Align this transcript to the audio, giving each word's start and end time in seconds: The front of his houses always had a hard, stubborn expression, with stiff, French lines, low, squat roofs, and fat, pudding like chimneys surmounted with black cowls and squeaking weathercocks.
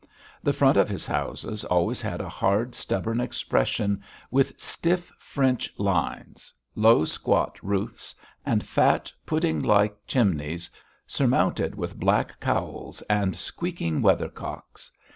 The 0.41 0.51
front 0.51 0.77
of 0.77 0.89
his 0.89 1.05
houses 1.05 1.63
always 1.63 2.01
had 2.01 2.21
a 2.21 2.27
hard, 2.27 2.73
stubborn 2.73 3.21
expression, 3.21 4.01
with 4.31 4.59
stiff, 4.59 5.11
French 5.19 5.71
lines, 5.77 6.51
low, 6.73 7.05
squat 7.05 7.59
roofs, 7.61 8.15
and 8.43 8.65
fat, 8.65 9.11
pudding 9.27 9.61
like 9.61 9.95
chimneys 10.07 10.71
surmounted 11.05 11.75
with 11.75 11.99
black 11.99 12.39
cowls 12.39 13.03
and 13.11 13.35
squeaking 13.35 14.01
weathercocks. 14.01 14.89